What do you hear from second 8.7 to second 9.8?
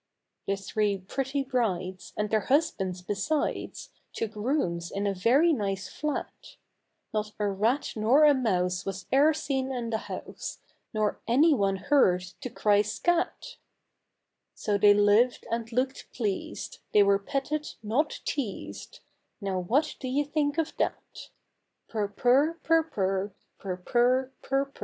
was e'er seen